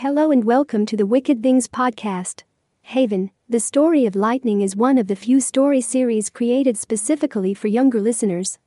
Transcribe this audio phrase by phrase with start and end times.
[0.00, 2.42] Hello and welcome to the Wicked Things podcast.
[2.82, 7.68] Haven, the story of lightning is one of the few story series created specifically for
[7.68, 8.58] younger listeners.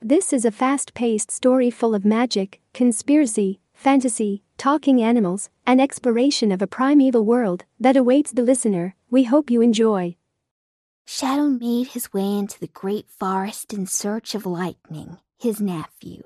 [0.00, 6.50] This is a fast paced story full of magic, conspiracy, fantasy, talking animals, and exploration
[6.50, 8.96] of a primeval world that awaits the listener.
[9.10, 10.16] We hope you enjoy.
[11.06, 16.22] Shadow made his way into the great forest in search of Lightning, his nephew.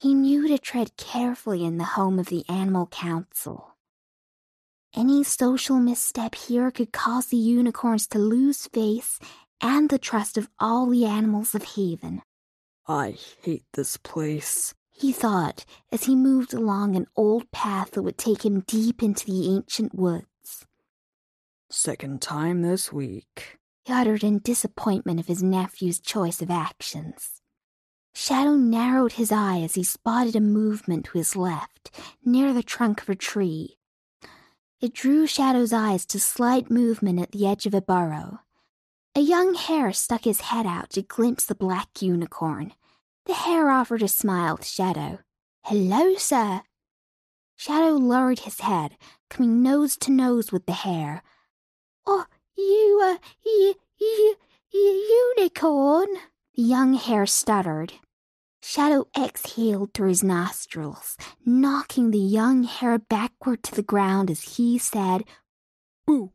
[0.00, 3.75] He knew to tread carefully in the home of the Animal Council.
[4.96, 9.18] Any social misstep here could cause the unicorns to lose face
[9.60, 12.22] and the trust of all the animals of Haven.
[12.88, 18.16] I hate this place, he thought as he moved along an old path that would
[18.16, 20.64] take him deep into the ancient woods.
[21.68, 27.42] Second time this week, he uttered in disappointment of his nephew's choice of actions.
[28.14, 31.90] Shadow narrowed his eye as he spotted a movement to his left,
[32.24, 33.76] near the trunk of a tree.
[34.78, 38.40] It drew Shadow's eyes to slight movement at the edge of a burrow.
[39.14, 42.74] A young hare stuck his head out to glimpse the black unicorn.
[43.24, 45.20] The hare offered a smile to Shadow.
[45.64, 46.60] Hello, sir.
[47.56, 48.98] Shadow lowered his head,
[49.30, 51.22] coming nose to nose with the hare.
[52.06, 53.16] Oh, you, uh,
[54.70, 56.08] unicorn,
[56.54, 57.94] the young hare stuttered.
[58.68, 64.76] Shadow exhaled through his nostrils, knocking the young hare backward to the ground as he
[64.76, 65.22] said,
[66.04, 66.32] Boo!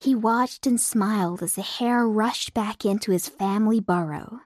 [0.00, 4.40] He watched and smiled as the hare rushed back into his family burrow.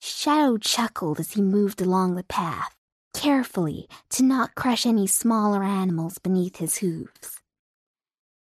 [0.00, 2.74] Shadow chuckled as he moved along the path,
[3.12, 7.39] carefully to not crush any smaller animals beneath his hooves.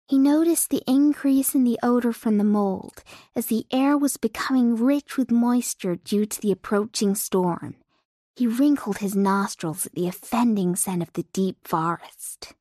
[0.10, 3.04] He noticed the increase in the odor from the mold
[3.36, 7.76] as the air was becoming rich with moisture due to the approaching storm.
[8.36, 12.54] He wrinkled his nostrils at the offending scent of the deep forest.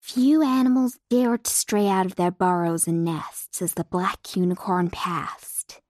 [0.00, 4.90] Few animals dared to stray out of their burrows and nests as the black unicorn
[4.90, 5.80] passed.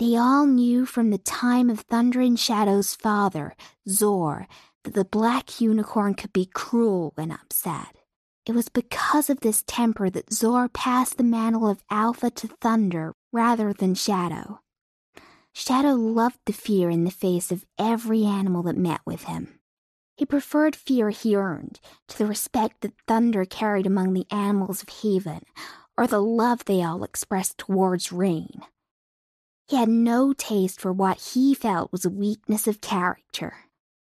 [0.00, 3.54] They all knew from the time of Thunder and Shadow's father,
[3.88, 4.48] Zor,
[4.82, 8.03] that the black unicorn could be cruel when upset.
[8.46, 13.14] It was because of this temper that Zor passed the mantle of Alpha to Thunder
[13.32, 14.60] rather than Shadow.
[15.54, 19.60] Shadow loved the fear in the face of every animal that met with him.
[20.16, 24.88] He preferred fear he earned to the respect that Thunder carried among the animals of
[24.88, 25.44] Haven,
[25.96, 28.60] or the love they all expressed towards Rain.
[29.66, 33.54] He had no taste for what he felt was a weakness of character.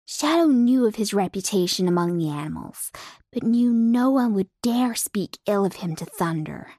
[0.06, 2.91] Shadow knew of his reputation among the animals,
[3.31, 6.74] but knew no one would dare speak ill of him to Thunder.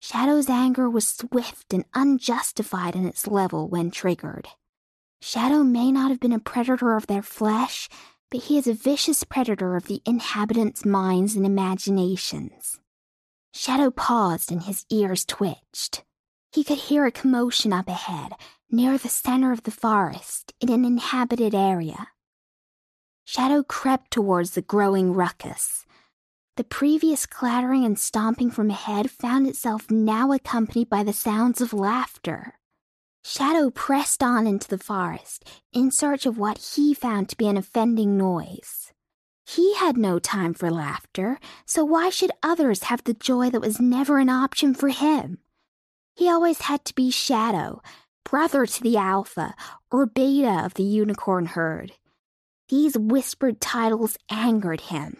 [0.00, 4.48] Shadow's anger was swift and unjustified in its level when triggered.
[5.20, 7.88] Shadow may not have been a predator of their flesh,
[8.30, 12.80] but he is a vicious predator of the inhabitants' minds and imaginations.
[13.54, 16.04] Shadow paused and his ears twitched.
[16.52, 18.32] He could hear a commotion up ahead,
[18.70, 22.08] near the center of the forest, in an inhabited area.
[23.28, 25.84] Shadow crept towards the growing ruckus.
[26.56, 31.72] The previous clattering and stomping from ahead found itself now accompanied by the sounds of
[31.72, 32.54] laughter.
[33.24, 37.56] Shadow pressed on into the forest in search of what he found to be an
[37.56, 38.92] offending noise.
[39.44, 43.80] He had no time for laughter, so why should others have the joy that was
[43.80, 45.38] never an option for him?
[46.14, 47.82] He always had to be Shadow,
[48.24, 49.56] brother to the Alpha,
[49.90, 51.94] or Beta of the unicorn herd.
[52.68, 55.16] These whispered titles angered him.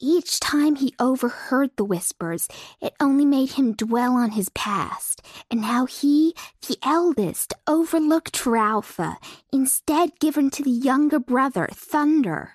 [0.00, 2.46] Each time he overheard the whispers,
[2.82, 6.34] it only made him dwell on his past and how he,
[6.66, 9.16] the eldest, overlooked Ralpha,
[9.52, 12.54] instead given to the younger brother, Thunder.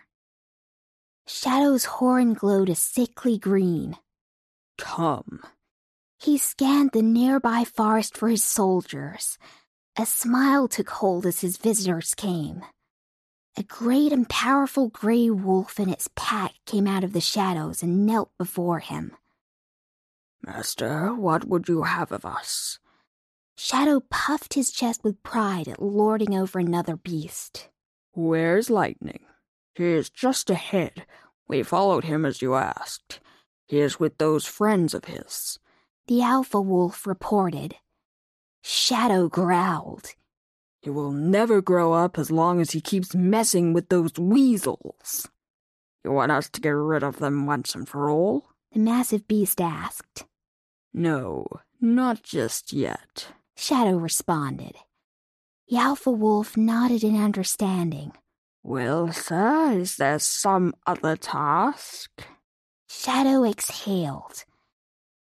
[1.25, 3.97] Shadow's horn glowed a sickly green.
[4.77, 5.41] Come.
[6.19, 9.37] He scanned the nearby forest for his soldiers.
[9.97, 12.63] A smile took hold as his visitors came.
[13.59, 18.05] A great and powerful gray wolf and its pack came out of the shadows and
[18.05, 19.17] knelt before him.
[20.41, 22.79] Master, what would you have of us?
[23.57, 27.67] Shadow puffed his chest with pride at lording over another beast.
[28.13, 29.25] Where's Lightning?
[29.75, 31.05] He is just ahead.
[31.49, 33.19] We followed him as you asked.
[33.67, 35.59] He is with those friends of his.
[36.07, 37.75] The alpha wolf reported.
[38.63, 40.13] Shadow growled.
[40.89, 45.29] He will never grow up as long as he keeps messing with those weasels.
[46.03, 48.49] You want us to get rid of them once and for all?
[48.71, 50.25] The massive beast asked.
[50.91, 51.45] No,
[51.79, 54.77] not just yet, Shadow responded.
[55.67, 58.13] The alpha wolf nodded in understanding.
[58.63, 62.09] Well, sir, is there some other task?
[62.89, 64.43] Shadow exhaled.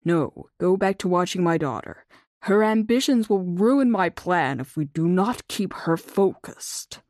[0.05, 2.05] No, go back to watching my daughter.
[2.41, 7.01] Her ambitions will ruin my plan if we do not keep her focused.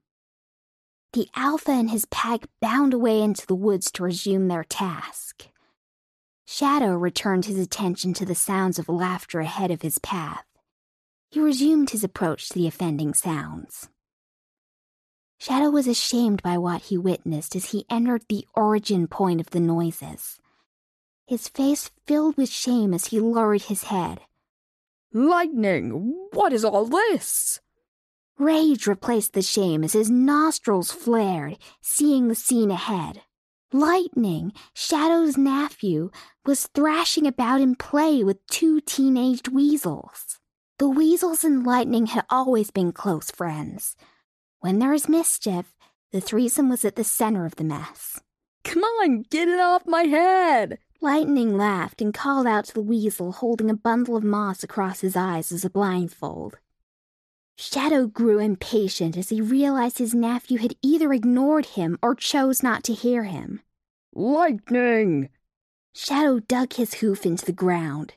[1.13, 5.47] The Alpha and his pack bound away into the woods to resume their task.
[6.45, 10.45] Shadow returned his attention to the sounds of laughter ahead of his path.
[11.29, 13.89] He resumed his approach to the offending sounds.
[15.39, 19.59] Shadow was ashamed by what he witnessed as he entered the origin point of the
[19.59, 20.39] noises.
[21.27, 24.21] His face filled with shame as he lowered his head.
[25.17, 26.27] Lightning!
[26.31, 27.59] What is all this?
[28.37, 33.23] Rage replaced the shame as his nostrils flared, seeing the scene ahead.
[33.73, 36.11] Lightning, Shadow's nephew,
[36.45, 40.37] was thrashing about in play with two teenaged weasels.
[40.77, 43.95] The weasels and Lightning had always been close friends.
[44.59, 45.73] When there was mischief,
[46.11, 48.21] the threesome was at the center of the mess.
[48.63, 50.77] Come on, get it off my head!
[50.99, 55.15] Lightning laughed and called out to the weasel holding a bundle of moss across his
[55.15, 56.57] eyes as a blindfold.
[57.57, 62.83] Shadow grew impatient as he realized his nephew had either ignored him or chose not
[62.85, 63.61] to hear him.
[64.13, 65.29] Lightning!
[65.93, 68.13] Shadow dug his hoof into the ground.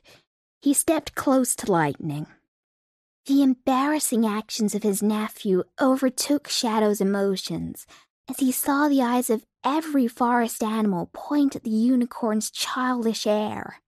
[0.61, 2.27] He stepped close to Lightning.
[3.25, 7.85] The embarrassing actions of his nephew overtook Shadow's emotions
[8.31, 13.81] as he saw the eyes of every forest animal point at the unicorn's childish air.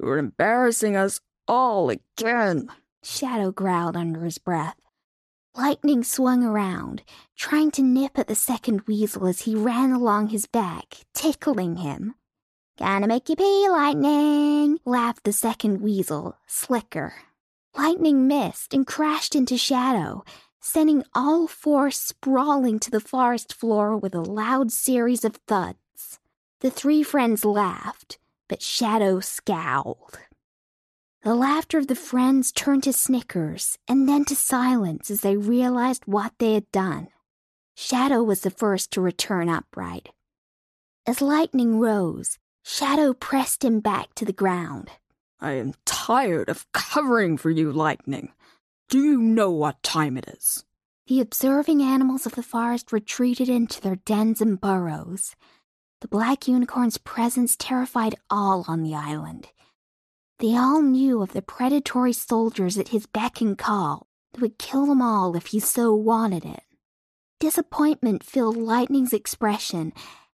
[0.00, 2.68] You're embarrassing us all again,
[3.02, 4.76] Shadow growled under his breath.
[5.56, 7.02] Lightning swung around,
[7.36, 12.14] trying to nip at the second weasel as he ran along his back, tickling him.
[12.78, 17.14] Gonna make you pee, Lightning, laughed the second weasel, Slicker.
[17.76, 20.24] Lightning missed and crashed into Shadow,
[20.60, 26.18] sending all four sprawling to the forest floor with a loud series of thuds.
[26.60, 28.18] The three friends laughed,
[28.48, 30.18] but Shadow scowled.
[31.22, 36.04] The laughter of the friends turned to snickers and then to silence as they realized
[36.06, 37.08] what they had done.
[37.74, 40.10] Shadow was the first to return upright.
[41.06, 44.90] As lightning rose, Shadow pressed him back to the ground.
[45.40, 48.32] I am tired of covering for you, Lightning.
[48.88, 50.64] Do you know what time it is?
[51.08, 55.36] The observing animals of the forest retreated into their dens and burrows.
[56.00, 59.48] The black unicorn's presence terrified all on the island.
[60.38, 64.86] They all knew of the predatory soldiers at his beck and call that would kill
[64.86, 66.62] them all if he so wanted it.
[67.40, 69.92] Disappointment filled Lightning's expression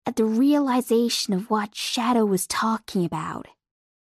[0.08, 3.48] at the realization of what Shadow was talking about.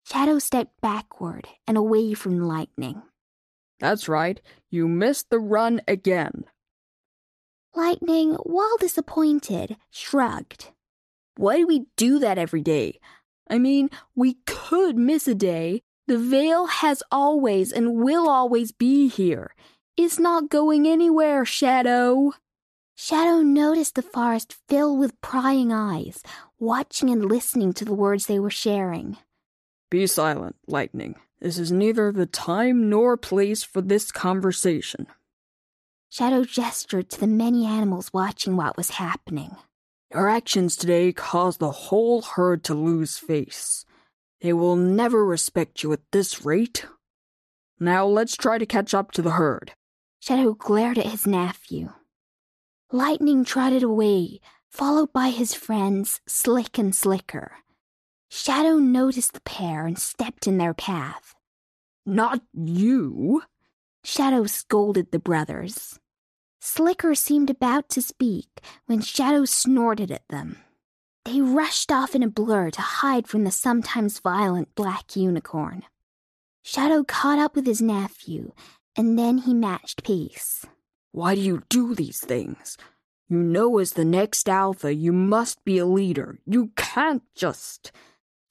[0.06, 3.02] Shadow stepped backward and away from Lightning.
[3.82, 4.40] That's right,
[4.70, 6.44] you missed the run again.
[7.74, 10.70] Lightning, while disappointed, shrugged.
[11.36, 13.00] Why do we do that every day?
[13.50, 15.82] I mean, we could miss a day.
[16.06, 19.52] The veil has always and will always be here.
[19.96, 22.34] It's not going anywhere, Shadow.
[22.94, 26.22] Shadow noticed the forest fill with prying eyes,
[26.60, 29.16] watching and listening to the words they were sharing.
[29.90, 31.16] Be silent, Lightning.
[31.42, 35.08] This is neither the time nor place for this conversation.
[36.08, 39.56] Shadow gestured to the many animals watching what was happening.
[40.14, 43.84] Your actions today caused the whole herd to lose face.
[44.40, 46.86] They will never respect you at this rate.
[47.80, 49.72] Now let's try to catch up to the herd.
[50.20, 51.88] Shadow glared at his nephew.
[52.92, 54.38] Lightning trotted away,
[54.70, 57.50] followed by his friends Slick and Slicker.
[58.34, 61.34] Shadow noticed the pair and stepped in their path.
[62.06, 63.42] Not you!
[64.04, 66.00] Shadow scolded the brothers.
[66.58, 68.48] Slicker seemed about to speak
[68.86, 70.56] when Shadow snorted at them.
[71.26, 75.82] They rushed off in a blur to hide from the sometimes violent black unicorn.
[76.62, 78.52] Shadow caught up with his nephew,
[78.96, 80.64] and then he matched pace.
[81.10, 82.78] Why do you do these things?
[83.28, 86.38] You know, as the next Alpha, you must be a leader.
[86.46, 87.92] You can't just.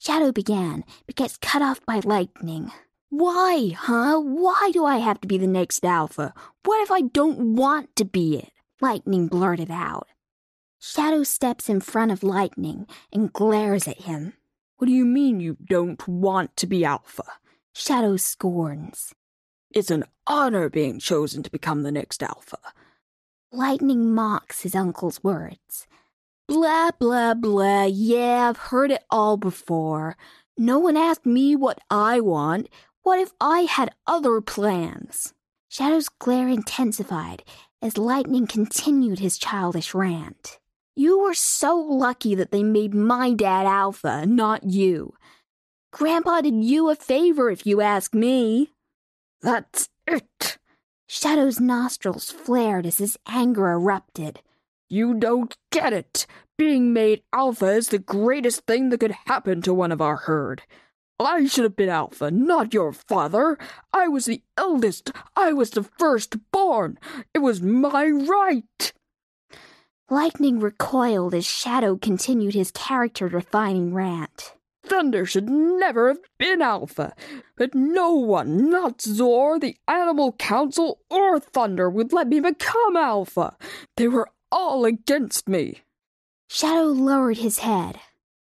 [0.04, 2.72] Shadow began, but gets cut off by lightning.
[3.08, 4.18] Why, huh?
[4.18, 6.34] Why do I have to be the next alpha?
[6.64, 8.50] What if I don't want to be it?
[8.80, 10.08] Lightning blurted out.
[10.80, 14.32] Shadow steps in front of Lightning and glares at him.
[14.78, 17.38] What do you mean you don't want to be alpha?
[17.72, 19.14] Shadow scorns.
[19.70, 22.58] It's an honor being chosen to become the next alpha.
[23.52, 25.86] Lightning mocks his uncle's words.
[26.48, 27.84] Blah, blah, blah.
[27.84, 30.16] Yeah, I've heard it all before.
[30.58, 32.68] No one asked me what I want.
[33.02, 35.34] What if I had other plans?
[35.68, 37.42] Shadow's glare intensified
[37.80, 40.58] as Lightning continued his childish rant.
[40.94, 45.14] You were so lucky that they made my dad Alpha, not you.
[45.90, 48.72] Grandpa did you a favor, if you ask me.
[49.40, 50.58] That's it.
[51.06, 54.42] Shadow's nostrils flared as his anger erupted.
[54.92, 56.26] You don't get it.
[56.58, 60.64] Being made Alpha is the greatest thing that could happen to one of our herd.
[61.18, 63.56] I should have been Alpha, not your father.
[63.94, 65.10] I was the eldest.
[65.34, 66.98] I was the firstborn.
[67.32, 68.92] It was my right.
[70.10, 74.56] Lightning recoiled as Shadow continued his character defining rant.
[74.84, 77.14] Thunder should never have been Alpha,
[77.56, 83.56] but no one, not Zor, the Animal Council, or Thunder would let me become Alpha.
[83.96, 85.80] They were all against me.
[86.48, 87.98] Shadow lowered his head.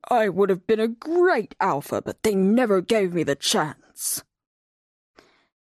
[0.10, 4.24] I would have been a great Alpha, but they never gave me the chance.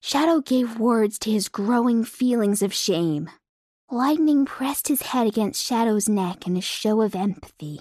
[0.01, 3.31] Shadow gave words to his growing feelings of shame.
[3.91, 7.81] Lightning pressed his head against Shadow's neck in a show of empathy.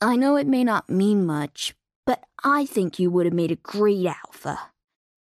[0.00, 1.74] I know it may not mean much,
[2.06, 4.58] but I think you would have made a great Alpha.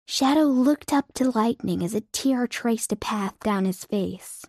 [0.07, 4.45] Shadow looked up to Lightning as a tear traced a path down his face.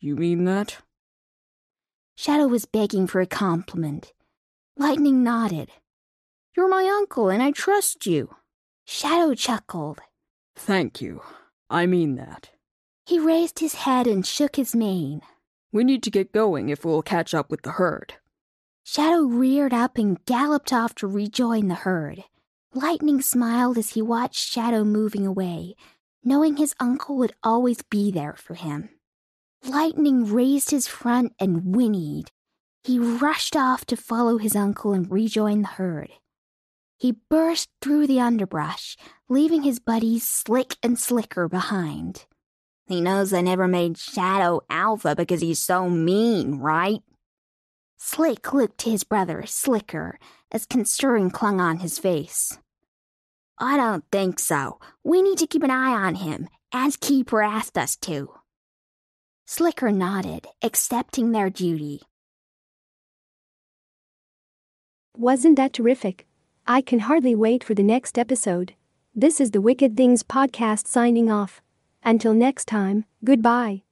[0.00, 0.78] You mean that?
[2.16, 4.12] Shadow was begging for a compliment.
[4.76, 5.70] Lightning nodded.
[6.56, 8.34] You're my uncle, and I trust you.
[8.86, 10.00] Shadow chuckled.
[10.54, 11.22] Thank you.
[11.68, 12.50] I mean that.
[13.04, 15.20] He raised his head and shook his mane.
[15.72, 18.14] We need to get going if we'll catch up with the herd.
[18.82, 22.24] Shadow reared up and galloped off to rejoin the herd.
[22.72, 25.74] Lightning smiled as he watched Shadow moving away,
[26.24, 28.88] knowing his uncle would always be there for him.
[29.68, 32.30] Lightning raised his front and whinnied.
[32.84, 36.10] He rushed off to follow his uncle and rejoin the herd.
[36.98, 38.96] He burst through the underbrush,
[39.28, 42.26] leaving his buddies Slick and Slicker behind.
[42.86, 47.02] He knows I never made Shadow Alpha because he's so mean, right?
[47.98, 50.20] Slick looked to his brother, Slicker,
[50.52, 52.56] as concern clung on his face.
[53.58, 54.78] I don't think so.
[55.02, 58.30] We need to keep an eye on him, as Keeper asked us to.
[59.48, 62.00] Slicker nodded, accepting their duty.
[65.16, 66.26] Wasn't that terrific?
[66.66, 68.74] I can hardly wait for the next episode.
[69.14, 71.62] This is the Wicked Things podcast signing off.
[72.02, 73.85] Until next time, goodbye.